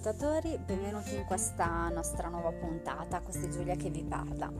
ascoltatori, 0.00 0.58
benvenuti 0.64 1.14
in 1.14 1.26
questa 1.26 1.90
nostra 1.90 2.28
nuova 2.28 2.52
puntata. 2.52 3.20
Questa 3.20 3.46
è 3.46 3.50
Giulia 3.50 3.74
che 3.74 3.90
vi 3.90 4.02
parla. 4.02 4.50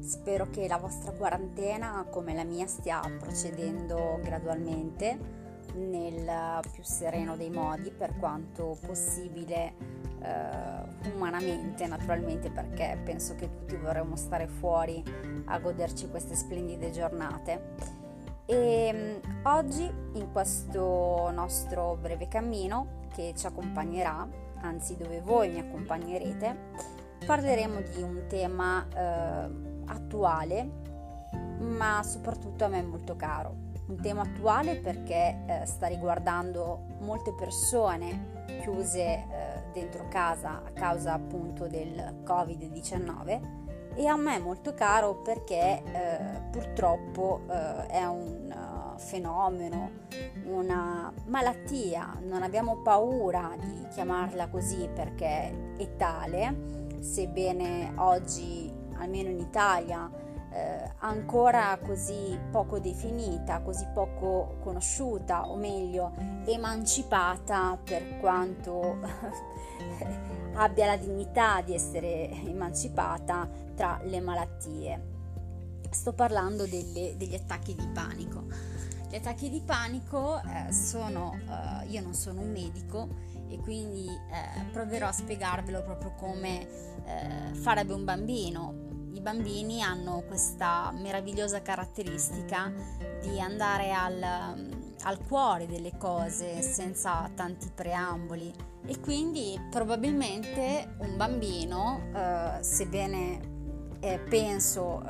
Spero 0.00 0.50
che 0.50 0.68
la 0.68 0.76
vostra 0.76 1.12
quarantena, 1.12 2.04
come 2.10 2.34
la 2.34 2.44
mia, 2.44 2.66
stia 2.66 3.00
procedendo 3.18 4.20
gradualmente 4.22 5.18
nel 5.76 6.60
più 6.70 6.82
sereno 6.82 7.34
dei 7.34 7.48
modi, 7.48 7.90
per 7.92 8.18
quanto 8.18 8.76
possibile 8.84 9.72
eh, 10.20 11.10
umanamente, 11.14 11.86
naturalmente, 11.86 12.50
perché 12.50 13.00
penso 13.02 13.34
che 13.36 13.48
tutti 13.48 13.76
vorremmo 13.76 14.16
stare 14.16 14.46
fuori 14.48 15.02
a 15.46 15.58
goderci 15.60 16.10
queste 16.10 16.34
splendide 16.34 16.90
giornate. 16.90 18.02
E 18.44 18.90
mm, 18.92 19.44
oggi, 19.44 19.90
in 20.12 20.30
questo 20.30 21.30
nostro 21.30 21.96
breve 21.98 22.28
cammino, 22.28 23.02
che 23.14 23.32
ci 23.34 23.46
accompagnerà, 23.46 24.42
anzi 24.64 24.96
dove 24.96 25.20
voi 25.20 25.50
mi 25.50 25.60
accompagnerete, 25.60 26.56
parleremo 27.24 27.80
di 27.80 28.02
un 28.02 28.24
tema 28.28 28.86
eh, 28.88 29.50
attuale, 29.86 30.82
ma 31.58 32.02
soprattutto 32.02 32.64
a 32.64 32.68
me 32.68 32.82
molto 32.82 33.14
caro. 33.16 33.62
Un 33.86 34.00
tema 34.00 34.22
attuale 34.22 34.76
perché 34.76 35.44
eh, 35.46 35.66
sta 35.66 35.86
riguardando 35.86 36.96
molte 37.00 37.34
persone 37.34 38.32
chiuse 38.62 39.02
eh, 39.02 39.24
dentro 39.74 40.08
casa 40.08 40.62
a 40.64 40.70
causa 40.70 41.12
appunto 41.12 41.66
del 41.66 42.22
Covid-19 42.24 43.62
e 43.94 44.06
a 44.06 44.16
me 44.16 44.38
molto 44.38 44.72
caro 44.74 45.16
perché 45.16 45.82
eh, 45.84 46.40
purtroppo 46.50 47.42
eh, 47.48 47.86
è 47.88 48.04
un 48.06 48.50
fenomeno, 48.98 49.90
una 50.44 51.12
malattia, 51.26 52.18
non 52.22 52.42
abbiamo 52.42 52.82
paura 52.82 53.56
di 53.58 53.86
chiamarla 53.92 54.48
così 54.48 54.88
perché 54.92 55.74
è 55.76 55.96
tale, 55.96 56.98
sebbene 57.00 57.92
oggi, 57.96 58.72
almeno 58.96 59.28
in 59.28 59.38
Italia, 59.38 60.10
eh, 60.54 60.88
ancora 60.98 61.76
così 61.84 62.38
poco 62.50 62.78
definita, 62.78 63.60
così 63.60 63.86
poco 63.92 64.56
conosciuta, 64.62 65.50
o 65.50 65.56
meglio, 65.56 66.12
emancipata 66.44 67.76
per 67.82 68.18
quanto 68.18 68.98
abbia 70.54 70.86
la 70.86 70.96
dignità 70.96 71.60
di 71.60 71.74
essere 71.74 72.30
emancipata 72.30 73.48
tra 73.74 74.00
le 74.04 74.20
malattie. 74.20 75.12
Sto 75.90 76.12
parlando 76.12 76.66
delle, 76.66 77.14
degli 77.16 77.34
attacchi 77.34 77.74
di 77.74 77.86
panico. 77.88 78.73
Gli 79.14 79.18
attacchi 79.18 79.48
di 79.48 79.60
panico 79.60 80.40
eh, 80.42 80.72
sono, 80.72 81.38
eh, 81.48 81.86
io 81.86 82.00
non 82.02 82.14
sono 82.14 82.40
un 82.40 82.50
medico 82.50 83.06
e 83.48 83.60
quindi 83.60 84.08
eh, 84.08 84.64
proverò 84.72 85.06
a 85.06 85.12
spiegarvelo 85.12 85.84
proprio 85.84 86.14
come 86.14 86.66
eh, 87.04 87.54
farebbe 87.54 87.92
un 87.92 88.02
bambino. 88.02 88.74
I 89.12 89.20
bambini 89.20 89.82
hanno 89.82 90.24
questa 90.26 90.90
meravigliosa 90.90 91.62
caratteristica 91.62 92.72
di 93.22 93.38
andare 93.38 93.92
al, 93.92 94.20
al 95.02 95.18
cuore 95.28 95.68
delle 95.68 95.96
cose 95.96 96.60
senza 96.60 97.30
tanti 97.36 97.70
preamboli 97.72 98.52
e 98.84 98.98
quindi 98.98 99.56
probabilmente 99.70 100.96
un 100.98 101.16
bambino, 101.16 102.00
eh, 102.12 102.64
sebbene 102.64 103.52
eh, 104.00 104.18
penso 104.18 105.00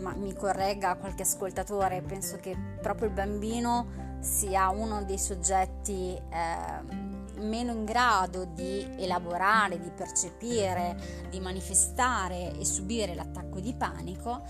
ma 0.00 0.14
mi 0.14 0.34
corregga 0.34 0.96
qualche 0.96 1.22
ascoltatore, 1.22 2.02
penso 2.02 2.36
che 2.36 2.56
proprio 2.80 3.08
il 3.08 3.14
bambino 3.14 4.08
sia 4.20 4.68
uno 4.68 5.02
dei 5.04 5.18
soggetti 5.18 6.14
eh, 6.14 7.08
meno 7.40 7.72
in 7.72 7.84
grado 7.84 8.44
di 8.44 8.86
elaborare, 8.98 9.80
di 9.80 9.90
percepire, 9.90 10.96
di 11.30 11.40
manifestare 11.40 12.52
e 12.58 12.64
subire 12.64 13.14
l'attacco 13.14 13.60
di 13.60 13.74
panico, 13.74 14.42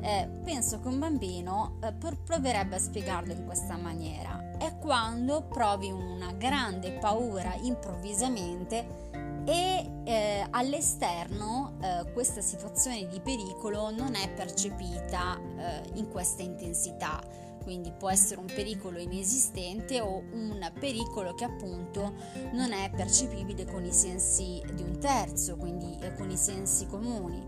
eh, 0.00 0.28
penso 0.44 0.80
che 0.80 0.88
un 0.88 0.98
bambino 0.98 1.78
eh, 1.82 1.92
proverebbe 1.92 2.76
a 2.76 2.78
spiegarlo 2.78 3.32
in 3.32 3.44
questa 3.44 3.76
maniera. 3.76 4.56
È 4.58 4.76
quando 4.78 5.42
provi 5.42 5.90
una 5.90 6.32
grande 6.32 6.92
paura 6.92 7.54
improvvisamente 7.60 9.07
e 9.48 9.90
eh, 10.04 10.46
all'esterno 10.50 11.78
eh, 11.80 12.12
questa 12.12 12.42
situazione 12.42 13.08
di 13.08 13.18
pericolo 13.18 13.90
non 13.90 14.14
è 14.14 14.30
percepita 14.30 15.38
eh, 15.38 15.88
in 15.94 16.10
questa 16.10 16.42
intensità, 16.42 17.18
quindi 17.62 17.90
può 17.90 18.10
essere 18.10 18.40
un 18.40 18.46
pericolo 18.46 18.98
inesistente 18.98 20.02
o 20.02 20.18
un 20.18 20.70
pericolo 20.78 21.34
che 21.34 21.44
appunto 21.44 22.12
non 22.52 22.72
è 22.72 22.90
percepibile 22.94 23.64
con 23.64 23.86
i 23.86 23.92
sensi 23.92 24.62
di 24.74 24.82
un 24.82 24.98
terzo, 24.98 25.56
quindi 25.56 25.96
eh, 26.02 26.12
con 26.12 26.30
i 26.30 26.36
sensi 26.36 26.86
comuni. 26.86 27.42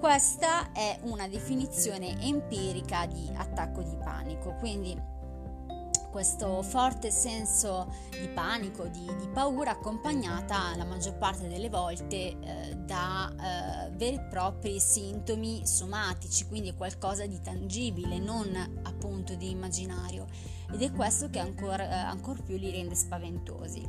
Questa 0.00 0.72
è 0.72 0.98
una 1.02 1.28
definizione 1.28 2.18
empirica 2.22 3.04
di 3.04 3.30
attacco 3.34 3.82
di 3.82 3.96
panico, 4.02 4.54
quindi 4.58 4.98
questo 6.16 6.62
forte 6.62 7.10
senso 7.10 7.92
di 8.18 8.26
panico, 8.28 8.86
di, 8.86 9.04
di 9.18 9.28
paura 9.28 9.72
accompagnata 9.72 10.74
la 10.74 10.86
maggior 10.86 11.18
parte 11.18 11.46
delle 11.46 11.68
volte 11.68 12.38
eh, 12.40 12.74
da 12.74 13.30
eh, 13.30 13.90
veri 13.90 14.16
e 14.16 14.22
propri 14.22 14.80
sintomi 14.80 15.66
somatici, 15.66 16.46
quindi 16.46 16.72
qualcosa 16.72 17.26
di 17.26 17.38
tangibile, 17.42 18.18
non 18.18 18.80
appunto 18.84 19.34
di 19.34 19.50
immaginario 19.50 20.24
ed 20.72 20.80
è 20.80 20.90
questo 20.90 21.28
che 21.28 21.38
ancora 21.38 21.84
eh, 21.84 21.92
ancor 21.92 22.42
più 22.42 22.56
li 22.56 22.70
rende 22.70 22.94
spaventosi. 22.94 23.86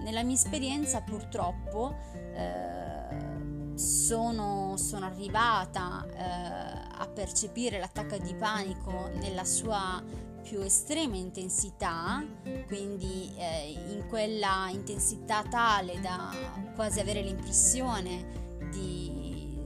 Nella 0.00 0.22
mia 0.22 0.34
esperienza 0.34 1.00
purtroppo 1.00 1.96
eh, 2.12 3.78
sono, 3.78 4.76
sono, 4.76 5.06
arrivata 5.06 6.06
eh, 6.12 6.98
a 6.98 7.08
percepire 7.08 7.78
l'attacco 7.78 8.18
di 8.18 8.34
panico 8.34 9.08
nella 9.14 9.44
sua 9.46 10.28
più 10.42 10.60
estrema 10.60 11.16
intensità, 11.16 12.24
quindi 12.66 13.32
eh, 13.36 13.72
in 13.88 14.06
quella 14.08 14.68
intensità 14.70 15.42
tale 15.42 16.00
da 16.00 16.30
quasi 16.74 17.00
avere 17.00 17.22
l'impressione 17.22 18.58
di, 18.70 19.56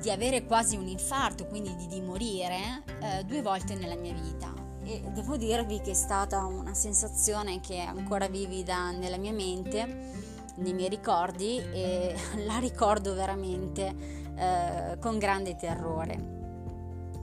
di 0.00 0.10
avere 0.10 0.44
quasi 0.44 0.76
un 0.76 0.88
infarto, 0.88 1.46
quindi 1.46 1.74
di, 1.76 1.86
di 1.86 2.00
morire, 2.00 2.82
eh, 3.00 3.24
due 3.24 3.42
volte 3.42 3.74
nella 3.74 3.96
mia 3.96 4.14
vita. 4.14 4.52
E 4.84 5.00
devo 5.12 5.36
dirvi 5.36 5.80
che 5.80 5.92
è 5.92 5.94
stata 5.94 6.44
una 6.44 6.74
sensazione 6.74 7.60
che 7.60 7.76
è 7.76 7.86
ancora 7.86 8.28
vivida 8.28 8.90
nella 8.90 9.16
mia 9.16 9.32
mente, 9.32 10.12
nei 10.56 10.72
miei 10.72 10.88
ricordi 10.88 11.58
e 11.58 12.14
la 12.44 12.58
ricordo 12.58 13.14
veramente 13.14 13.94
eh, 14.36 14.98
con 14.98 15.18
grande 15.18 15.56
terrore. 15.56 16.33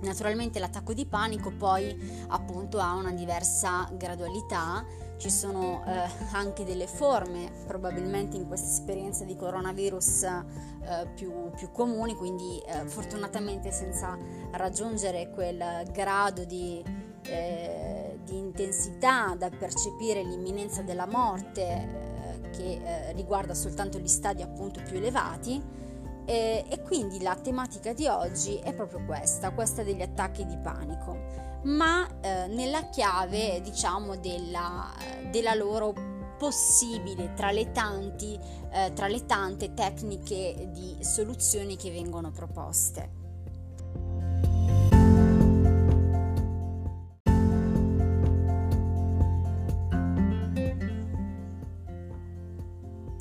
Naturalmente 0.02 0.60
l'attacco 0.60 0.94
di 0.94 1.06
panico 1.06 1.52
poi 1.52 2.26
appunto 2.30 2.80
ha 2.80 2.96
una 2.96 3.12
diversa 3.12 3.88
gradualità, 3.94 4.84
ci 5.18 5.30
sono 5.30 5.84
eh, 5.86 6.10
anche 6.32 6.66
delle 6.66 6.88
forme 6.88 7.52
probabilmente 7.68 8.36
in 8.36 8.48
questa 8.48 8.68
esperienza 8.68 9.24
di 9.24 9.36
coronavirus 9.36 10.24
eh, 10.24 11.08
più, 11.14 11.52
più, 11.56 11.70
comuni, 11.72 12.16
quindi 12.16 12.60
eh, 12.66 12.88
fortunatamente 12.88 13.72
senza 13.72 14.18
raggiungere 14.54 15.30
quel 15.30 15.88
grado 15.92 16.46
di, 16.46 16.84
eh, 17.28 18.20
di, 18.26 18.38
intensità 18.40 19.36
da 19.38 19.52
percepire 19.52 20.24
l'imminenza 20.24 20.82
della 20.82 21.06
morte 21.06 21.62
eh, 21.62 22.50
che 22.50 22.82
eh, 22.84 23.12
riguarda 23.14 23.54
soltanto 23.54 24.00
gli 24.00 24.08
stadi 24.08 24.42
appunto 24.42 24.82
più 24.82 24.98
elevati 24.98 25.90
e, 26.32 26.64
e 26.70 26.82
quindi 26.84 27.22
la 27.22 27.36
tematica 27.36 27.92
di 27.92 28.08
oggi 28.08 28.56
è 28.56 28.74
proprio 28.74 29.04
questa, 29.06 29.52
questa 29.52 29.84
degli 29.84 30.02
attacchi 30.02 30.46
di 30.46 30.58
panico, 30.58 31.18
ma 31.64 32.08
eh, 32.22 32.48
nella 32.48 32.88
chiave 32.88 33.60
diciamo 33.60 34.16
della, 34.16 34.94
della 35.30 35.54
loro 35.56 35.94
possibile 36.38 37.34
tra 37.34 37.52
le, 37.52 37.74
tanti, 37.74 38.40
eh, 38.72 38.94
tra 38.94 39.08
le 39.08 39.26
tante 39.26 39.74
tecniche 39.74 40.70
di 40.72 40.96
soluzioni 41.02 41.76
che 41.76 41.92
vengono 41.92 42.32
proposte. 42.32 43.10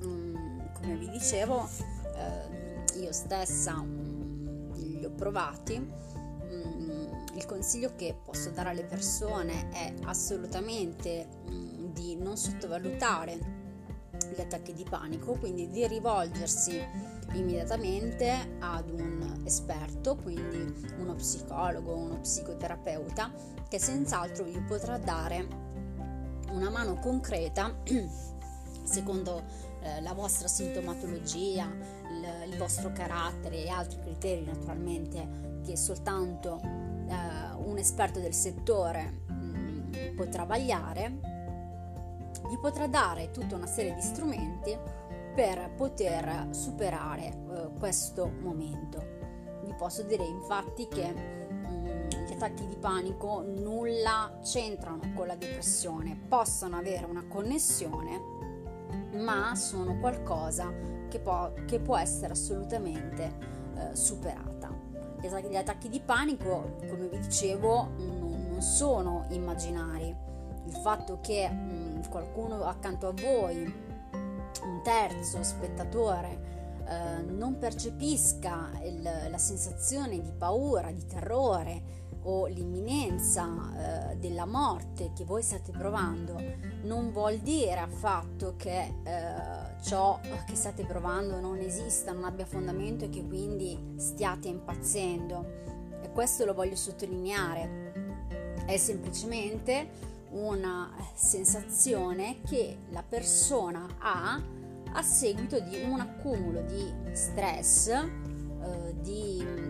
Mm, 0.05 0.61
come 0.75 0.95
vi 0.95 1.11
dicevo, 1.11 1.90
stessa 3.31 3.81
mm, 3.81 4.73
li 4.99 5.05
ho 5.05 5.11
provati, 5.11 5.79
mm, 5.79 7.13
il 7.35 7.47
consiglio 7.47 7.95
che 7.95 8.19
posso 8.25 8.51
dare 8.51 8.71
alle 8.71 8.83
persone 8.83 9.69
è 9.71 9.95
assolutamente 10.03 11.29
mm, 11.49 11.93
di 11.93 12.17
non 12.17 12.37
sottovalutare 12.37 13.59
gli 14.35 14.41
attacchi 14.41 14.73
di 14.73 14.83
panico, 14.83 15.35
quindi 15.35 15.71
di 15.71 15.87
rivolgersi 15.87 16.83
immediatamente 17.35 18.57
ad 18.59 18.91
un 18.91 19.43
esperto, 19.45 20.17
quindi 20.17 20.91
uno 20.99 21.15
psicologo, 21.15 21.95
uno 21.95 22.19
psicoterapeuta, 22.19 23.33
che 23.69 23.79
senz'altro 23.79 24.43
vi 24.43 24.61
potrà 24.67 24.99
dare 24.99 25.47
una 26.51 26.69
mano 26.69 26.97
concreta 26.97 27.73
secondo 28.83 29.45
eh, 29.83 30.01
la 30.01 30.15
vostra 30.15 30.49
sintomatologia, 30.49 32.00
il, 32.21 32.53
il, 32.53 32.57
vostro 32.59 32.93
carattere 32.93 33.65
e 33.65 33.69
altri 33.69 33.99
criteri 34.01 34.45
naturalmente 34.45 35.61
che 35.65 35.77
soltanto 35.77 36.61
eh, 36.63 37.55
un 37.65 37.77
esperto 37.79 38.21
del 38.21 38.35
settore 38.35 39.23
mh, 39.27 39.33
mm, 39.33 40.17
potrà 40.17 40.45
vagliare, 40.45 41.19
vi 42.49 42.59
potrà 42.59 42.87
dare 42.87 43.31
tutta 43.31 43.57
una 43.57 43.67
serie 43.67 43.95
di 43.95 44.01
strumenti 44.01 44.77
per 45.35 45.73
poter 45.77 46.49
superare 46.51 47.27
eh, 47.27 47.71
questo 47.79 48.31
momento. 48.41 49.19
Vi 49.65 49.75
posso 49.75 50.03
dire 50.03 50.25
infatti 50.25 50.89
che 50.89 51.13
mm, 51.13 52.09
gli 52.27 52.33
attacchi 52.33 52.67
di 52.67 52.77
panico 52.77 53.43
nulla 53.43 54.39
c'entrano 54.43 55.13
con 55.15 55.27
la 55.27 55.37
depressione, 55.37 56.19
possono 56.29 56.77
avere 56.77 57.07
una 57.07 57.25
connessione 57.27 58.40
ma 59.21 59.55
sono 59.55 59.99
qualcosa 59.99 60.73
che 61.09 61.21
può, 61.21 61.53
che 61.67 61.81
può 61.81 61.97
essere 61.97 62.33
assolutamente 62.33 63.33
eh, 63.77 63.95
superata. 63.95 64.69
Gli 65.21 65.27
attacchi, 65.27 65.49
gli 65.49 65.57
attacchi, 65.57 65.89
di 65.89 66.01
panico, 66.01 66.77
come 66.89 67.09
vi 67.09 67.19
dicevo, 67.19 67.91
non, 67.99 68.49
non 68.51 68.63
sono 68.63 69.27
immaginari. 69.31 70.15
Il 70.67 70.75
fatto 70.77 71.21
che 71.21 71.49
mh, 71.49 72.09
qualcuno 72.09 72.65
accanto 72.65 73.09
a 73.09 73.13
voi, 73.13 73.63
un 74.63 74.81
terzo 74.83 75.43
spettatore, 75.43 76.81
eh, 76.87 77.23
non 77.23 77.59
percepisca 77.59 78.71
il, 78.83 79.03
la 79.03 79.39
sensazione 79.39 80.21
di 80.21 80.33
paura, 80.33 80.91
di 80.91 81.05
terrore, 81.07 82.00
o 82.23 82.47
l'imminenza 82.47 84.11
eh, 84.11 84.17
della 84.17 84.47
morte 84.47 85.13
che 85.15 85.25
voi 85.25 85.43
state 85.43 85.73
provando 85.73 86.39
non 86.83 87.13
vuol 87.13 87.39
dire 87.39 87.79
affatto 87.79 88.55
che 88.57 88.95
eh, 89.03 89.83
ciò 89.83 90.21
che 90.47 90.55
state 90.55 90.85
provando 90.85 91.41
non 91.41 91.59
esista, 91.59 92.13
non 92.13 92.25
abbia 92.25 92.47
fondamento 92.47 93.05
e 93.05 93.09
che 93.09 93.25
quindi 93.27 93.95
stiate 93.97 94.49
impazzendo. 94.49 95.69
E 96.03 96.11
questo 96.13 96.45
lo 96.45 96.55
voglio 96.55 96.77
sottolineare. 96.77 97.93
È 98.67 98.77
semplicemente 98.77 99.89
una 100.31 100.93
sensazione 101.15 102.41
che 102.43 102.79
la 102.91 103.03
persona 103.03 103.87
ha 103.99 104.41
a 104.93 105.03
seguito 105.03 105.61
di 105.61 105.83
un 105.83 106.01
accumulo 106.01 106.63
di 106.63 106.93
stress, 107.13 107.89
eh, 107.89 108.95
di 109.01 109.70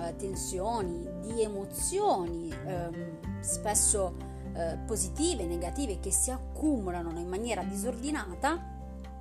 eh, 0.00 0.16
tensioni, 0.16 1.08
di 1.20 1.42
emozioni 1.42 2.52
ehm, 2.66 3.40
spesso 3.40 4.14
eh, 4.54 4.78
positive 4.86 5.44
negative 5.44 6.00
che 6.00 6.10
si 6.10 6.30
accumulano 6.30 7.18
in 7.18 7.28
maniera 7.28 7.62
disordinata, 7.62 8.74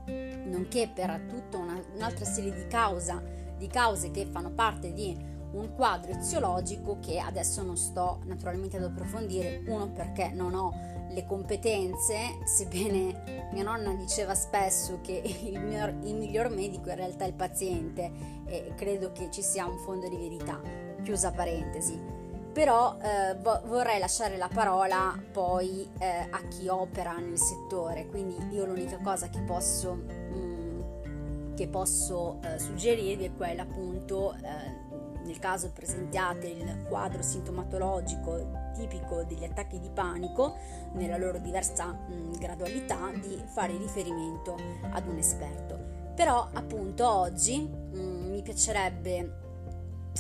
nonché 0.06 0.90
per 0.94 1.26
tutta 1.28 1.58
una, 1.58 1.82
un'altra 1.96 2.26
serie 2.26 2.54
di, 2.54 2.68
causa, 2.68 3.22
di 3.58 3.68
cause 3.68 4.12
che 4.12 4.26
fanno 4.26 4.52
parte 4.52 4.94
di 4.94 5.34
un 5.52 5.74
quadro 5.74 6.12
eziologico 6.12 7.00
che 7.00 7.20
adesso 7.20 7.64
non 7.64 7.78
sto 7.78 8.20
naturalmente 8.26 8.78
ad 8.78 8.84
approfondire, 8.84 9.64
uno 9.68 9.90
perché 9.90 10.30
non 10.30 10.54
ho 10.54 10.74
le 11.10 11.26
competenze, 11.26 12.40
sebbene 12.44 13.50
mia 13.52 13.64
nonna 13.64 13.94
diceva 13.94 14.34
spesso 14.34 15.00
che 15.02 15.22
il 15.44 15.60
miglior, 15.60 15.94
il 16.04 16.16
miglior 16.16 16.50
medico 16.50 16.90
in 16.90 16.96
realtà 16.96 17.26
è 17.26 17.28
il 17.28 17.34
paziente 17.34 18.12
e 18.46 18.74
credo 18.76 19.12
che 19.12 19.30
ci 19.32 19.42
sia 19.42 19.66
un 19.66 19.78
fondo 19.80 20.08
di 20.10 20.18
verità, 20.18 20.60
chiusa 21.04 21.32
parentesi. 21.32 22.24
Però 22.52 22.98
eh, 23.02 23.36
vorrei 23.66 24.00
lasciare 24.00 24.38
la 24.38 24.50
parola 24.52 25.14
poi 25.34 25.90
eh, 26.00 26.28
a 26.30 26.42
chi 26.48 26.70
opera 26.70 27.18
nel 27.18 27.38
settore, 27.38 28.08
quindi 28.08 28.38
io 28.52 28.66
l'unica 28.66 28.98
cosa 29.00 29.28
che 29.28 29.42
posso, 29.42 29.94
mh, 29.94 30.38
mm, 30.38 31.56
che 31.56 31.68
posso 31.68 32.40
eh, 32.42 32.58
suggerirvi 32.58 33.26
è 33.26 33.36
quella 33.36 33.64
appunto 33.64 34.34
eh, 34.36 35.24
nel 35.26 35.40
caso 35.40 35.72
presentiate 35.74 36.48
il 36.48 36.86
quadro 36.88 37.22
sintomatologico 37.22 38.65
tipico 38.76 39.24
degli 39.24 39.44
attacchi 39.44 39.80
di 39.80 39.90
panico 39.90 40.58
nella 40.94 41.18
loro 41.18 41.40
diversa 41.40 41.92
mh, 41.92 42.38
gradualità 42.38 43.12
di 43.14 43.42
fare 43.46 43.78
riferimento 43.78 44.56
ad 44.92 45.08
un 45.08 45.18
esperto. 45.18 45.80
Però 46.16 46.48
appunto 46.54 47.10
oggi 47.10 47.60
mh, 47.62 48.00
mi 48.30 48.42
piacerebbe 48.42 49.44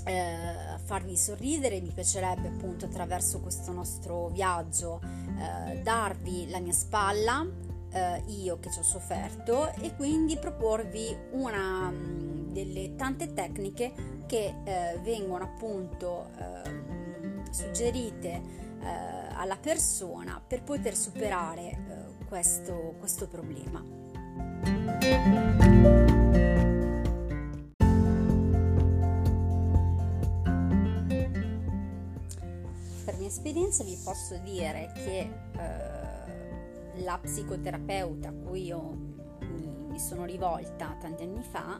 eh, 0.03 0.77
farvi 0.83 1.15
sorridere, 1.15 1.81
mi 1.81 1.91
piacerebbe 1.91 2.47
appunto 2.47 2.85
attraverso 2.85 3.39
questo 3.39 3.71
nostro 3.71 4.27
viaggio 4.29 5.01
eh, 5.01 5.81
darvi 5.81 6.49
la 6.49 6.59
mia 6.59 6.73
spalla, 6.73 7.45
eh, 7.91 8.23
io 8.27 8.59
che 8.59 8.69
ci 8.71 8.79
ho 8.79 8.83
sofferto 8.83 9.71
e 9.75 9.95
quindi 9.95 10.37
proporvi 10.37 11.15
una 11.31 11.89
mh, 11.89 12.51
delle 12.51 12.95
tante 12.95 13.33
tecniche 13.33 13.93
che 14.27 14.53
eh, 14.63 14.99
vengono 15.01 15.43
appunto 15.43 16.29
ehm, 16.37 16.94
suggerite 17.55 18.41
eh, 18.81 19.33
alla 19.33 19.55
persona 19.55 20.41
per 20.45 20.61
poter 20.63 20.93
superare 20.93 21.69
eh, 21.69 22.25
questo, 22.27 22.95
questo 22.99 23.27
problema. 23.27 23.81
Per 33.05 33.17
mia 33.17 33.27
esperienza 33.27 33.83
vi 33.85 33.97
posso 34.03 34.37
dire 34.39 34.91
che 34.93 35.29
eh, 35.57 37.01
la 37.03 37.17
psicoterapeuta 37.21 38.29
a 38.29 38.33
cui 38.33 38.65
io 38.65 39.13
mi 39.95 39.99
sono 39.99 40.25
rivolta 40.25 40.97
tanti 40.99 41.23
anni 41.23 41.41
fa 41.41 41.79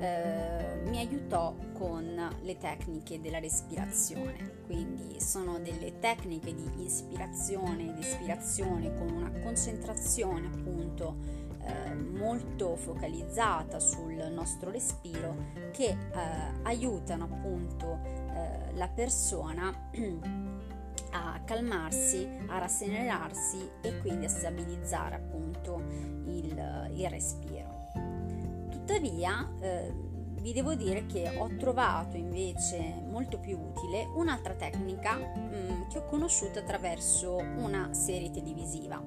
eh, 0.00 0.80
mi 0.84 0.98
aiutò 0.98 1.54
con 1.72 2.30
le 2.40 2.58
tecniche 2.58 3.20
della 3.20 3.38
respirazione, 3.38 4.62
quindi 4.66 5.20
sono 5.20 5.58
delle 5.58 5.98
tecniche 5.98 6.54
di 6.54 6.84
ispirazione 6.84 7.88
ed 7.88 7.98
espirazione 7.98 8.94
con 8.94 9.10
una 9.10 9.30
concentrazione 9.42 10.46
appunto 10.46 11.16
eh, 11.64 11.94
molto 11.94 12.76
focalizzata 12.76 13.78
sul 13.78 14.14
nostro 14.32 14.70
respiro 14.70 15.34
che 15.70 15.88
eh, 15.88 15.96
aiutano 16.62 17.24
appunto 17.24 18.00
eh, 18.04 18.72
la 18.74 18.88
persona 18.88 19.90
a 21.14 21.40
calmarsi, 21.44 22.26
a 22.46 22.58
rasserenarsi 22.58 23.70
e 23.80 23.98
quindi 24.00 24.24
a 24.24 24.28
stabilizzare 24.28 25.14
appunto 25.16 25.80
il, 26.24 26.90
il 26.94 27.08
respiro. 27.10 27.71
Tuttavia 28.92 29.50
eh, 29.60 29.90
vi 30.42 30.52
devo 30.52 30.74
dire 30.74 31.06
che 31.06 31.34
ho 31.38 31.48
trovato 31.56 32.18
invece 32.18 33.02
molto 33.08 33.38
più 33.38 33.58
utile 33.58 34.06
un'altra 34.16 34.52
tecnica 34.52 35.16
mh, 35.16 35.40
mm, 35.40 35.88
che 35.88 35.96
ho 35.96 36.04
conosciuto 36.04 36.58
attraverso 36.58 37.36
una 37.36 37.94
serie 37.94 38.30
televisiva. 38.30 39.02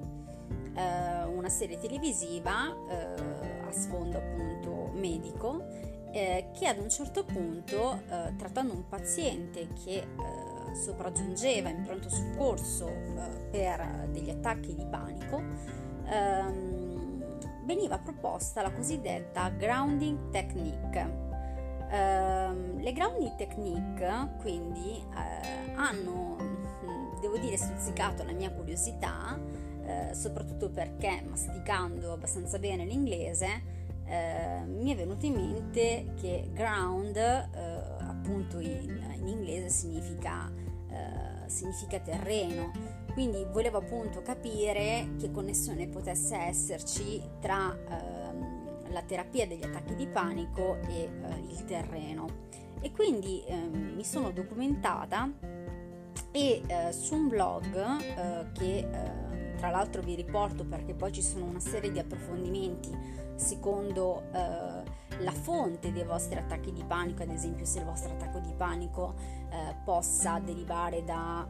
Eh, 0.74 1.24
una 1.26 1.48
serie 1.48 1.78
televisiva 1.78 2.74
eh, 2.88 3.64
a 3.64 3.70
sfondo 3.70 4.18
appunto 4.18 4.90
medico 4.94 5.64
eh, 6.10 6.48
che 6.52 6.66
ad 6.66 6.78
un 6.78 6.90
certo 6.90 7.24
punto 7.24 8.00
eh, 8.08 8.34
trattando 8.36 8.72
un 8.72 8.88
paziente 8.88 9.68
che 9.84 9.98
eh, 9.98 10.74
sopraggiungeva 10.74 11.68
in 11.68 11.84
pronto 11.84 12.08
soccorso 12.08 12.90
per 13.52 14.08
degli 14.10 14.30
attacchi 14.30 14.74
di 14.74 14.84
panico 14.84 15.40
ehm, 16.06 16.75
veniva 17.66 17.98
proposta 17.98 18.62
la 18.62 18.72
cosiddetta 18.72 19.50
grounding 19.50 20.30
technique. 20.30 21.24
Uh, 21.86 22.80
le 22.80 22.92
grounding 22.92 23.36
technique 23.36 24.34
quindi 24.40 25.04
uh, 25.08 25.72
hanno, 25.74 26.36
mm, 26.38 27.20
devo 27.20 27.36
dire, 27.38 27.56
stuzzicato 27.56 28.24
la 28.24 28.32
mia 28.32 28.50
curiosità, 28.50 29.38
uh, 29.38 30.12
soprattutto 30.12 30.70
perché 30.70 31.22
masticando 31.28 32.12
abbastanza 32.12 32.58
bene 32.58 32.84
l'inglese 32.84 33.74
mi 34.06 34.92
è 34.92 34.94
venuto 34.94 35.26
in 35.26 35.34
mente 35.34 36.12
che 36.20 36.48
ground 36.52 37.16
appunto 37.16 38.60
in, 38.60 39.04
in, 39.18 39.26
inglese 39.26 39.68
significa, 39.68 40.48
significa 41.48 41.98
terreno, 42.00 42.72
quindi 43.12 43.44
volevo 43.50 43.78
appunto 43.78 44.22
capire 44.22 45.14
che 45.18 45.30
connessione 45.30 45.88
potesse 45.88 46.36
esserci 46.36 47.22
tra 47.40 47.74
la 48.96 49.02
terapia 49.02 49.46
degli 49.46 49.62
attacchi 49.62 49.94
di 49.94 50.06
panico 50.06 50.78
e 50.88 51.02
eh, 51.02 51.10
il 51.50 51.64
terreno. 51.66 52.44
E 52.80 52.92
quindi 52.92 53.44
eh, 53.44 53.54
mi 53.54 54.04
sono 54.04 54.30
documentata 54.30 55.30
e 56.30 56.62
eh, 56.66 56.92
su 56.92 57.14
un 57.14 57.28
blog 57.28 57.74
eh, 57.74 58.52
che 58.52 58.78
eh, 58.78 59.25
tra 59.56 59.70
l'altro 59.70 60.02
vi 60.02 60.14
riporto 60.14 60.64
perché 60.64 60.94
poi 60.94 61.12
ci 61.12 61.22
sono 61.22 61.44
una 61.44 61.60
serie 61.60 61.90
di 61.90 61.98
approfondimenti 61.98 63.24
secondo 63.34 64.22
eh, 64.32 64.82
la 65.18 65.32
fonte 65.32 65.92
dei 65.92 66.04
vostri 66.04 66.38
attacchi 66.38 66.72
di 66.72 66.84
panico, 66.84 67.22
ad 67.22 67.30
esempio 67.30 67.64
se 67.64 67.78
il 67.80 67.84
vostro 67.84 68.12
attacco 68.12 68.38
di 68.38 68.52
panico 68.56 69.44
possa 69.84 70.38
derivare 70.38 71.02
da 71.04 71.48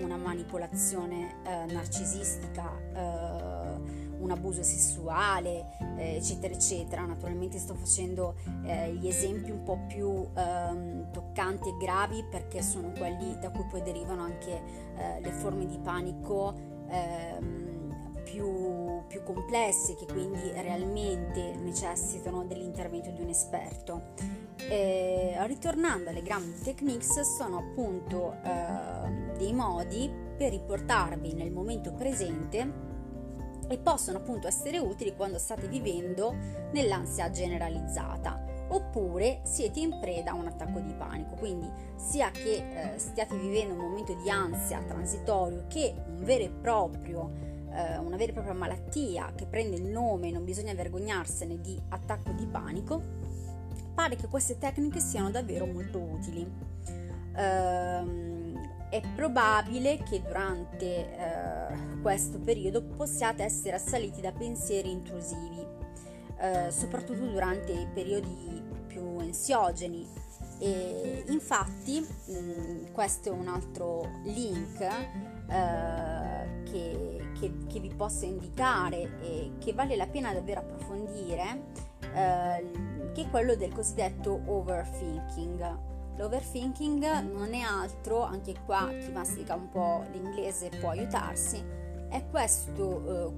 una 0.00 0.16
manipolazione 0.16 1.34
narcisistica 1.68 2.70
un 4.24 4.30
abuso 4.30 4.62
sessuale, 4.62 5.76
eh, 5.96 6.16
eccetera, 6.16 6.52
eccetera. 6.52 7.04
Naturalmente 7.04 7.58
sto 7.58 7.74
facendo 7.74 8.34
eh, 8.64 8.92
gli 8.94 9.06
esempi 9.06 9.50
un 9.50 9.62
po' 9.62 9.78
più 9.86 10.26
ehm, 10.34 11.12
toccanti 11.12 11.68
e 11.68 11.76
gravi 11.78 12.24
perché 12.24 12.62
sono 12.62 12.90
quelli 12.96 13.38
da 13.38 13.50
cui 13.50 13.66
poi 13.66 13.82
derivano 13.82 14.22
anche 14.22 14.62
eh, 14.96 15.20
le 15.20 15.30
forme 15.30 15.66
di 15.66 15.78
panico 15.78 16.72
ehm, 16.94 18.22
più, 18.24 19.02
più 19.06 19.22
complesse 19.22 19.94
che 19.94 20.06
quindi 20.06 20.50
realmente 20.52 21.54
necessitano 21.56 22.44
dell'intervento 22.44 23.10
di 23.10 23.20
un 23.20 23.28
esperto. 23.28 24.12
Eh, 24.68 25.36
ritornando 25.46 26.10
alle 26.10 26.22
ground 26.22 26.62
techniques 26.62 27.20
sono 27.20 27.58
appunto 27.58 28.36
eh, 28.42 29.36
dei 29.36 29.52
modi 29.52 30.10
per 30.36 30.50
riportarvi 30.50 31.34
nel 31.34 31.52
momento 31.52 31.92
presente 31.92 32.82
e 33.68 33.78
possono 33.78 34.18
appunto 34.18 34.46
essere 34.46 34.78
utili 34.78 35.14
quando 35.14 35.38
state 35.38 35.68
vivendo 35.68 36.34
nell'ansia 36.72 37.30
generalizzata 37.30 38.43
oppure 38.68 39.40
siete 39.44 39.80
in 39.80 39.98
preda 40.00 40.32
a 40.32 40.34
un 40.34 40.46
attacco 40.46 40.80
di 40.80 40.92
panico. 40.92 41.34
Quindi 41.34 41.70
sia 41.96 42.30
che 42.30 42.92
eh, 42.94 42.98
stiate 42.98 43.36
vivendo 43.36 43.74
un 43.74 43.80
momento 43.80 44.14
di 44.14 44.28
ansia 44.30 44.80
transitorio 44.80 45.64
che 45.68 45.94
un 46.06 46.24
vero 46.24 46.44
e 46.44 46.50
proprio, 46.50 47.30
eh, 47.72 47.98
una 47.98 48.16
vera 48.16 48.30
e 48.30 48.34
propria 48.34 48.54
malattia 48.54 49.32
che 49.34 49.46
prende 49.46 49.76
il 49.76 49.84
nome, 49.84 50.30
non 50.30 50.44
bisogna 50.44 50.74
vergognarsene, 50.74 51.60
di 51.60 51.80
attacco 51.88 52.30
di 52.32 52.46
panico, 52.46 53.02
pare 53.94 54.16
che 54.16 54.28
queste 54.28 54.58
tecniche 54.58 55.00
siano 55.00 55.30
davvero 55.30 55.66
molto 55.66 55.98
utili. 55.98 56.72
Ehm, 57.36 58.34
è 58.90 59.00
probabile 59.16 59.98
che 60.04 60.22
durante 60.22 60.86
eh, 60.86 62.00
questo 62.00 62.38
periodo 62.38 62.80
possiate 62.80 63.42
essere 63.42 63.74
assaliti 63.74 64.20
da 64.20 64.30
pensieri 64.30 64.90
intrusivi, 64.90 65.66
eh, 66.44 66.70
soprattutto 66.70 67.24
durante 67.24 67.72
i 67.72 67.86
periodi 67.92 68.62
più 68.86 69.18
ansiogeni. 69.18 70.06
E 70.58 71.24
infatti, 71.28 72.00
mh, 72.00 72.32
mm, 72.32 72.84
questo 72.92 73.30
è 73.30 73.32
un 73.32 73.48
altro 73.48 74.20
link 74.24 74.80
eh, 74.80 76.62
che, 76.64 77.30
che, 77.38 77.52
che, 77.66 77.80
vi 77.80 77.92
posso 77.94 78.24
indicare 78.24 79.18
e 79.20 79.52
che 79.58 79.72
vale 79.72 79.96
la 79.96 80.06
pena 80.06 80.32
davvero 80.32 80.60
approfondire, 80.60 81.62
eh, 82.12 82.70
che 83.12 83.22
è 83.22 83.30
quello 83.30 83.56
del 83.56 83.72
cosiddetto 83.72 84.40
overthinking 84.46 85.92
L'overthinking 86.16 87.02
non 87.22 87.54
è 87.54 87.60
altro, 87.60 88.22
anche 88.22 88.54
qua 88.64 88.88
chi 89.00 89.10
mastica 89.10 89.56
un 89.56 89.68
po' 89.68 90.04
l'inglese 90.12 90.68
può 90.80 90.90
aiutarsi, 90.90 91.60
è 92.08 92.24
questo 92.30 93.32
eh, 93.32 93.34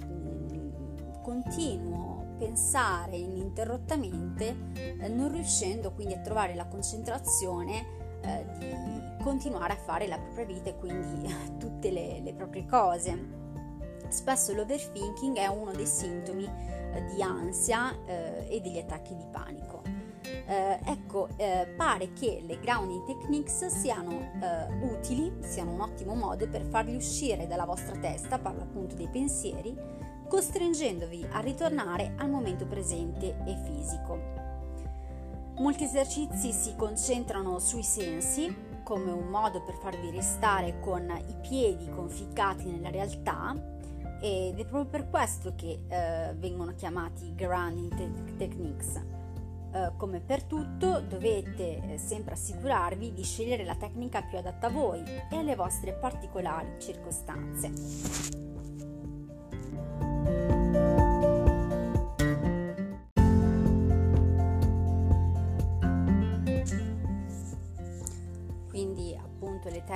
continuo 1.23 2.06
pensare 2.37 3.17
ininterrottamente, 3.17 4.57
eh, 4.75 5.09
non 5.09 5.33
riuscendo 5.33 5.93
quindi 5.93 6.15
a 6.15 6.21
trovare 6.21 6.55
la 6.55 6.67
concentrazione 6.67 8.19
eh, 8.21 8.47
di 8.59 9.25
continuare 9.25 9.73
a 9.73 9.77
fare 9.77 10.07
la 10.07 10.19
propria 10.19 10.45
vita 10.45 10.71
e 10.71 10.77
quindi 10.77 11.35
tutte 11.59 11.91
le, 11.91 12.21
le 12.21 12.35
proprie 12.35 12.67
cose. 12.67 13.45
Spesso 14.09 14.53
l'overthinking 14.53 15.37
è 15.37 15.47
uno 15.47 15.73
dei 15.73 15.87
sintomi 15.87 16.45
eh, 16.45 17.05
di 17.13 17.23
ansia 17.23 17.93
eh, 18.07 18.47
e 18.49 18.61
degli 18.61 18.79
attacchi 18.79 19.17
di 19.17 19.27
panico 19.31 19.97
eh, 20.47 20.79
ecco, 20.85 21.29
eh, 21.37 21.67
pare 21.77 22.13
che 22.13 22.43
le 22.47 22.59
grounding 22.61 23.05
techniques 23.05 23.67
siano 23.67 24.33
eh, 24.41 24.87
utili, 24.87 25.33
siano 25.41 25.73
un 25.73 25.81
ottimo 25.81 26.15
modo 26.15 26.49
per 26.49 26.63
farli 26.63 26.95
uscire 26.95 27.47
dalla 27.47 27.65
vostra 27.65 27.97
testa, 27.97 28.39
parlo 28.39 28.63
appunto 28.63 28.95
dei 28.95 29.09
pensieri, 29.09 29.77
costringendovi 30.27 31.27
a 31.31 31.41
ritornare 31.41 32.15
al 32.17 32.31
momento 32.31 32.67
presente 32.67 33.37
e 33.45 33.57
fisico. 33.65 34.35
Molti 35.59 35.85
esercizi 35.85 36.53
si 36.53 36.75
concentrano 36.77 37.59
sui 37.59 37.83
sensi 37.83 38.65
come 38.83 39.11
un 39.11 39.29
modo 39.29 39.63
per 39.63 39.75
farvi 39.75 40.11
restare 40.11 40.79
con 40.81 41.11
i 41.11 41.35
piedi 41.41 41.89
conficcati 41.89 42.71
nella 42.71 42.91
realtà 42.91 43.55
ed 44.21 44.59
è 44.59 44.65
proprio 44.67 44.87
per 44.87 45.11
questo 45.11 45.55
che 45.57 45.85
eh, 45.89 46.35
vengono 46.37 46.75
chiamati 46.75 47.35
grounding 47.35 47.95
te- 47.95 48.37
techniques 48.37 49.01
eh, 49.77 49.93
come 49.97 50.21
per 50.21 50.45
tutto 50.45 51.01
dovete 51.01 51.83
eh, 51.83 51.99
sempre 51.99 52.33
assicurarvi 52.35 53.13
di 53.13 53.23
scegliere 53.23 53.65
la 53.65 53.75
tecnica 53.75 54.23
più 54.23 54.39
adatta 54.39 54.69
a 54.69 54.71
voi 54.71 55.03
e 55.05 55.37
alle 55.37 55.55
vostre 55.55 55.93
particolari 55.93 56.77
circostanze. 56.79 58.56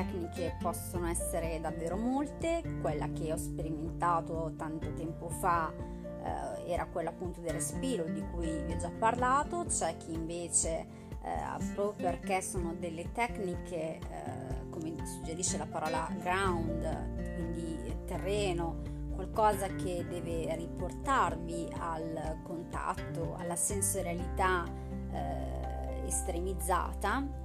Tecniche 0.00 0.57
possono 0.61 1.07
essere 1.07 1.61
davvero 1.61 1.97
molte, 1.97 2.62
quella 2.80 3.11
che 3.12 3.33
ho 3.33 3.37
sperimentato 3.37 4.54
tanto 4.57 4.92
tempo 4.95 5.28
fa 5.28 5.73
eh, 5.73 6.73
era 6.73 6.87
quella 6.87 7.11
appunto 7.11 7.40
del 7.40 7.52
respiro 7.52 8.04
di 8.04 8.25
cui 8.33 8.62
vi 8.64 8.73
ho 8.73 8.76
già 8.76 8.90
parlato, 8.90 9.64
c'è 9.66 9.97
chi 9.99 10.14
invece 10.14 10.87
eh, 11.23 11.75
proprio 11.75 12.11
perché 12.11 12.40
sono 12.40 12.75
delle 12.75 13.12
tecniche, 13.12 13.99
eh, 13.99 14.69
come 14.71 14.95
suggerisce 15.04 15.59
la 15.59 15.66
parola 15.66 16.09
ground, 16.19 17.35
quindi 17.35 17.78
terreno, 18.07 18.80
qualcosa 19.14 19.66
che 19.66 20.07
deve 20.09 20.54
riportarvi 20.57 21.69
al 21.78 22.38
contatto, 22.42 23.35
alla 23.37 23.57
sensorialità 23.57 24.64
eh, 25.12 26.07
estremizzata. 26.07 27.39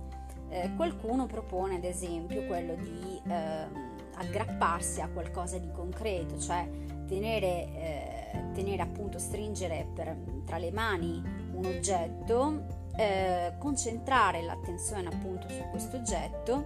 Eh, 0.56 0.74
qualcuno 0.78 1.26
propone 1.26 1.76
ad 1.76 1.84
esempio 1.84 2.46
quello 2.46 2.76
di 2.76 3.22
ehm, 3.28 4.14
aggrapparsi 4.16 5.02
a 5.02 5.10
qualcosa 5.10 5.58
di 5.58 5.70
concreto, 5.70 6.40
cioè 6.40 6.66
tenere 7.06 7.74
eh, 7.74 8.26
eh, 8.36 8.52
tenere 8.54 8.82
appunto, 8.82 9.20
stringere 9.20 9.86
per, 9.94 10.16
tra 10.46 10.58
le 10.58 10.72
mani 10.72 11.22
un 11.54 11.66
oggetto, 11.66 12.68
eh, 12.96 13.56
concentrare 13.58 14.42
l'attenzione 14.44 15.10
appunto 15.10 15.50
su 15.50 15.62
questo 15.72 15.98
oggetto, 15.98 16.66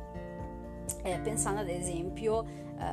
eh, 1.01 1.19
pensando 1.19 1.61
ad 1.61 1.69
esempio 1.69 2.45
eh, 2.45 2.83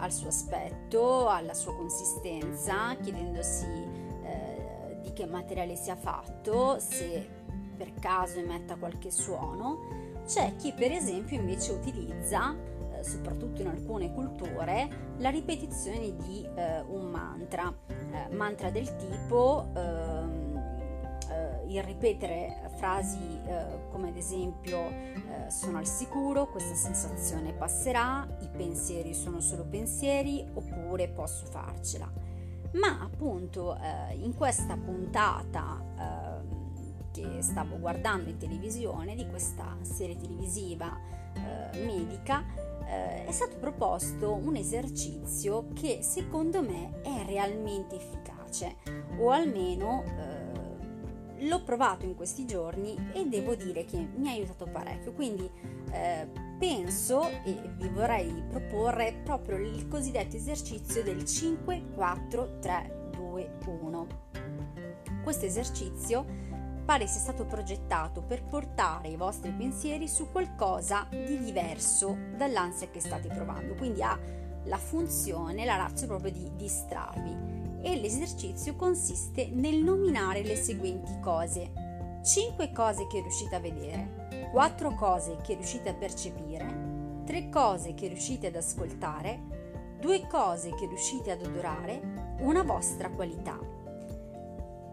al 0.00 0.10
suo 0.10 0.28
aspetto, 0.28 1.28
alla 1.28 1.54
sua 1.54 1.76
consistenza, 1.76 2.96
chiedendosi 3.00 3.66
eh, 4.24 4.98
di 5.00 5.12
che 5.12 5.26
materiale 5.26 5.76
sia 5.76 5.94
fatto, 5.94 6.80
se 6.80 7.24
per 7.76 7.94
caso 8.00 8.40
emetta 8.40 8.74
qualche 8.74 9.12
suono. 9.12 10.03
C'è 10.26 10.56
chi 10.56 10.72
per 10.72 10.90
esempio 10.90 11.38
invece 11.38 11.72
utilizza 11.72 12.72
soprattutto 13.04 13.60
in 13.60 13.68
alcune 13.68 14.12
culture, 14.12 14.88
la 15.18 15.28
ripetizione 15.28 16.16
di 16.16 16.48
eh, 16.54 16.80
un 16.80 17.10
mantra, 17.10 17.72
eh, 17.88 18.34
mantra 18.34 18.70
del 18.70 18.96
tipo 18.96 19.70
ehm, 19.76 20.56
eh, 21.30 21.64
il 21.66 21.82
ripetere 21.82 22.70
frasi 22.76 23.40
eh, 23.46 23.88
come 23.90 24.08
ad 24.08 24.16
esempio 24.16 24.78
eh, 24.88 25.50
sono 25.50 25.78
al 25.78 25.86
sicuro, 25.86 26.48
questa 26.48 26.74
sensazione 26.74 27.52
passerà, 27.52 28.26
i 28.40 28.48
pensieri 28.48 29.14
sono 29.14 29.40
solo 29.40 29.64
pensieri 29.64 30.44
oppure 30.54 31.08
posso 31.08 31.46
farcela. 31.46 32.10
Ma 32.72 33.02
appunto 33.02 33.76
eh, 33.76 34.14
in 34.16 34.34
questa 34.34 34.76
puntata 34.76 35.80
ehm, 35.96 36.73
che 37.14 37.42
stavo 37.42 37.78
guardando 37.78 38.28
in 38.28 38.38
televisione 38.38 39.14
di 39.14 39.26
questa 39.28 39.76
serie 39.82 40.16
televisiva 40.16 41.14
medica 41.84 42.44
eh, 42.86 43.24
è 43.24 43.32
stato 43.32 43.56
proposto 43.56 44.34
un 44.34 44.56
esercizio 44.56 45.68
che 45.74 45.98
secondo 46.02 46.62
me 46.62 47.00
è 47.02 47.24
realmente 47.26 47.96
efficace 47.96 48.76
o 49.18 49.30
almeno 49.30 50.04
eh, 50.04 51.46
l'ho 51.46 51.62
provato 51.62 52.04
in 52.04 52.14
questi 52.14 52.46
giorni 52.46 52.96
e 53.12 53.26
devo 53.26 53.54
dire 53.54 53.84
che 53.84 53.96
mi 54.16 54.28
ha 54.28 54.32
aiutato 54.32 54.66
parecchio. 54.66 55.12
Quindi 55.12 55.50
eh, 55.90 56.28
penso 56.58 57.28
e 57.44 57.70
vi 57.76 57.88
vorrei 57.88 58.44
proporre 58.48 59.20
proprio 59.24 59.58
il 59.58 59.88
cosiddetto 59.88 60.36
esercizio 60.36 61.02
del 61.02 61.24
5 61.24 61.90
4 61.94 62.58
3 62.60 63.10
2 63.16 63.50
1 63.66 64.06
questo 65.22 65.46
esercizio 65.46 66.24
pare 66.84 67.06
sia 67.06 67.20
stato 67.20 67.46
progettato 67.46 68.22
per 68.22 68.44
portare 68.44 69.08
i 69.08 69.16
vostri 69.16 69.50
pensieri 69.52 70.06
su 70.06 70.30
qualcosa 70.30 71.06
di 71.10 71.38
diverso 71.38 72.16
dall'ansia 72.36 72.90
che 72.90 73.00
state 73.00 73.28
provando, 73.28 73.74
quindi 73.74 74.02
ha 74.02 74.18
la 74.64 74.76
funzione, 74.76 75.64
la 75.64 75.76
razza 75.76 76.06
proprio 76.06 76.30
di 76.30 76.50
distrarvi. 76.56 77.52
E 77.82 77.96
l'esercizio 78.00 78.76
consiste 78.76 79.48
nel 79.52 79.82
nominare 79.82 80.42
le 80.42 80.56
seguenti 80.56 81.18
cose. 81.20 81.72
5 82.22 82.72
cose 82.72 83.06
che 83.06 83.20
riuscite 83.20 83.54
a 83.54 83.60
vedere, 83.60 84.48
4 84.50 84.94
cose 84.94 85.36
che 85.42 85.54
riuscite 85.54 85.90
a 85.90 85.94
percepire, 85.94 87.22
3 87.26 87.48
cose 87.50 87.92
che 87.92 88.08
riuscite 88.08 88.46
ad 88.46 88.56
ascoltare, 88.56 89.98
2 90.00 90.26
cose 90.26 90.70
che 90.74 90.86
riuscite 90.86 91.30
ad 91.30 91.44
odorare, 91.44 92.36
una 92.40 92.62
vostra 92.62 93.10
qualità. 93.10 93.58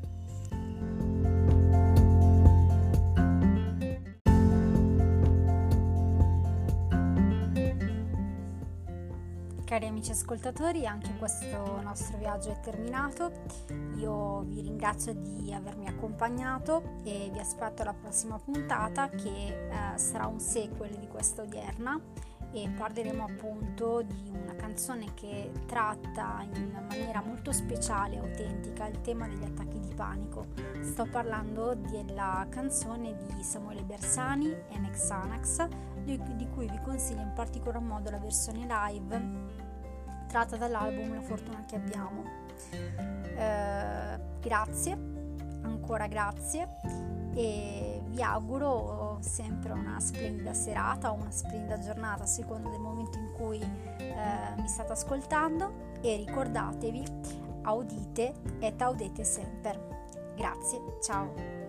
Cari 9.74 9.86
amici 9.86 10.12
ascoltatori, 10.12 10.86
anche 10.86 11.16
questo 11.18 11.80
nostro 11.82 12.16
viaggio 12.16 12.52
è 12.52 12.60
terminato. 12.60 13.32
Io 13.96 14.42
vi 14.42 14.60
ringrazio 14.60 15.14
di 15.14 15.52
avermi 15.52 15.88
accompagnato 15.88 17.00
e 17.02 17.28
vi 17.32 17.40
aspetto 17.40 17.82
alla 17.82 17.92
prossima 17.92 18.38
puntata 18.38 19.08
che 19.08 19.48
eh, 19.48 19.98
sarà 19.98 20.28
un 20.28 20.38
sequel 20.38 20.96
di 20.96 21.08
questa 21.08 21.42
odierna 21.42 22.00
e 22.52 22.68
parleremo 22.68 23.24
appunto 23.24 24.02
di 24.02 24.30
una 24.32 24.54
canzone 24.54 25.12
che 25.14 25.50
tratta 25.66 26.46
in 26.54 26.70
maniera 26.88 27.20
molto 27.20 27.50
speciale 27.50 28.14
e 28.14 28.18
autentica 28.18 28.86
il 28.86 29.00
tema 29.00 29.26
degli 29.26 29.42
attacchi 29.42 29.80
di 29.80 29.92
panico. 29.92 30.46
Sto 30.82 31.04
parlando 31.06 31.74
della 31.74 32.46
canzone 32.48 33.16
di 33.16 33.42
Samuele 33.42 33.82
Bersani 33.82 34.54
e 34.68 34.78
Nexanax, 34.78 35.66
di, 36.04 36.16
di 36.36 36.48
cui 36.50 36.68
vi 36.70 36.78
consiglio 36.80 37.22
in 37.22 37.32
particolar 37.34 37.82
modo 37.82 38.10
la 38.10 38.18
versione 38.18 38.68
live 38.68 39.63
tratta 40.34 40.56
dall'album 40.56 41.14
La 41.14 41.20
fortuna 41.20 41.64
che 41.64 41.76
abbiamo. 41.76 42.24
Eh, 43.36 44.18
grazie, 44.40 44.92
ancora 45.62 46.08
grazie 46.08 46.68
e 47.36 48.02
vi 48.06 48.20
auguro 48.20 49.18
sempre 49.20 49.72
una 49.72 50.00
splendida 50.00 50.52
serata 50.52 51.12
o 51.12 51.14
una 51.14 51.30
splendida 51.30 51.78
giornata 51.78 52.24
a 52.24 52.26
seconda 52.26 52.68
del 52.68 52.80
momento 52.80 53.16
in 53.16 53.32
cui 53.32 53.60
eh, 53.60 54.60
mi 54.60 54.66
state 54.66 54.90
ascoltando 54.90 55.92
e 56.00 56.16
ricordatevi 56.16 57.04
audite 57.62 58.34
et 58.58 58.82
audete 58.82 59.22
sempre. 59.22 60.02
Grazie, 60.34 60.80
ciao. 61.00 61.63